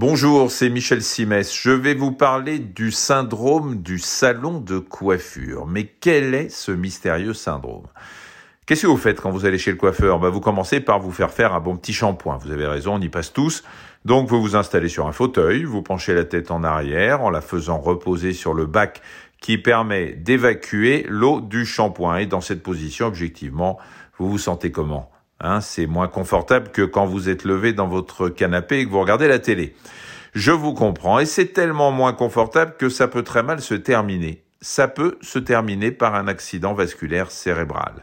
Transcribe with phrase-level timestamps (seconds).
[0.00, 1.52] Bonjour, c'est Michel Simès.
[1.52, 5.66] Je vais vous parler du syndrome du salon de coiffure.
[5.66, 7.88] Mais quel est ce mystérieux syndrome?
[8.64, 10.20] Qu'est-ce que vous faites quand vous allez chez le coiffeur?
[10.20, 12.36] Bah, Vous commencez par vous faire faire un bon petit shampoing.
[12.36, 13.64] Vous avez raison, on y passe tous.
[14.04, 17.40] Donc vous vous installez sur un fauteuil, vous penchez la tête en arrière en la
[17.40, 19.02] faisant reposer sur le bac
[19.40, 22.18] qui permet d'évacuer l'eau du shampoing.
[22.18, 23.80] Et dans cette position, objectivement,
[24.16, 25.10] vous vous sentez comment?
[25.40, 29.00] Hein, c'est moins confortable que quand vous êtes levé dans votre canapé et que vous
[29.00, 29.76] regardez la télé.
[30.34, 34.42] Je vous comprends, et c'est tellement moins confortable que ça peut très mal se terminer.
[34.60, 38.02] Ça peut se terminer par un accident vasculaire cérébral.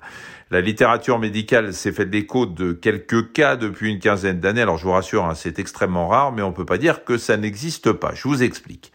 [0.51, 4.61] La littérature médicale s'est fait l'écho de quelques cas depuis une quinzaine d'années.
[4.61, 7.17] Alors je vous rassure, hein, c'est extrêmement rare, mais on ne peut pas dire que
[7.17, 8.13] ça n'existe pas.
[8.13, 8.93] Je vous explique.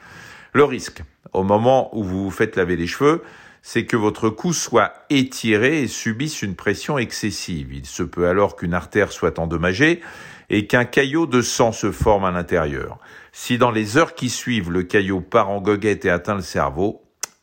[0.53, 3.23] Le risque, au moment où vous vous faites laver les cheveux,
[3.63, 7.73] c'est que votre cou soit étiré et subisse une pression excessive.
[7.73, 10.01] Il se peut alors qu'une artère soit endommagée
[10.49, 12.99] et qu'un caillot de sang se forme à l'intérieur.
[13.33, 17.03] Si dans les heures qui suivent le caillot part en goguette et atteint le cerveau,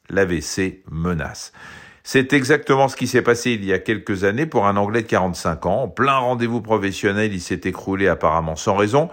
[0.10, 1.54] l'AVC menace.
[2.04, 5.08] C'est exactement ce qui s'est passé il y a quelques années pour un Anglais de
[5.08, 5.84] 45 ans.
[5.84, 9.10] En plein rendez-vous professionnel, il s'est écroulé apparemment sans raison.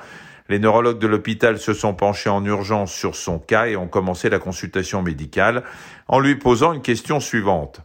[0.50, 4.28] Les neurologues de l'hôpital se sont penchés en urgence sur son cas et ont commencé
[4.28, 5.62] la consultation médicale
[6.06, 7.81] en lui posant une question suivante.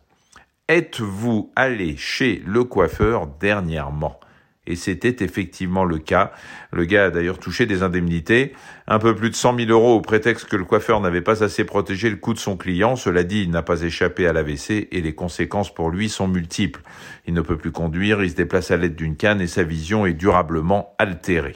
[0.67, 4.19] Êtes-vous allé chez le coiffeur dernièrement?
[4.67, 6.33] Et c'était effectivement le cas.
[6.73, 8.53] Le gars a d'ailleurs touché des indemnités,
[8.87, 11.63] un peu plus de 100 000 euros au prétexte que le coiffeur n'avait pas assez
[11.63, 12.97] protégé le coût de son client.
[12.97, 16.81] Cela dit, il n'a pas échappé à l'AVC et les conséquences pour lui sont multiples.
[17.25, 20.05] Il ne peut plus conduire, il se déplace à l'aide d'une canne et sa vision
[20.05, 21.55] est durablement altérée.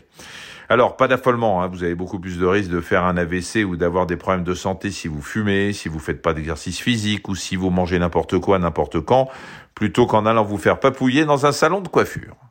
[0.74, 1.68] Alors, pas d'affolement, hein.
[1.68, 4.56] vous avez beaucoup plus de risques de faire un AVC ou d'avoir des problèmes de
[4.56, 8.40] santé si vous fumez, si vous faites pas d'exercice physique ou si vous mangez n'importe
[8.40, 9.30] quoi n'importe quand,
[9.76, 12.42] plutôt qu'en allant vous faire papouiller dans un salon de coiffure.